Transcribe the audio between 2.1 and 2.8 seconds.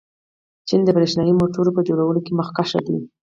کې مخکښ